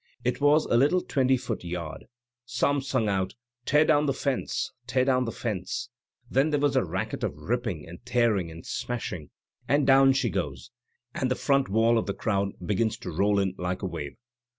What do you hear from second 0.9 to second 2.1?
twenty foot yard.